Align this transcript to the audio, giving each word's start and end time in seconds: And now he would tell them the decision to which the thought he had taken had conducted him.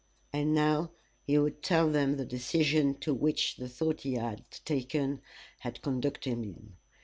And 0.33 0.55
now 0.55 0.89
he 1.21 1.37
would 1.37 1.61
tell 1.61 1.87
them 1.87 2.17
the 2.17 2.25
decision 2.25 2.95
to 3.01 3.13
which 3.13 3.57
the 3.57 3.69
thought 3.69 4.01
he 4.01 4.15
had 4.15 4.43
taken 4.65 5.21
had 5.59 5.83
conducted 5.83 6.39
him. 6.43 6.77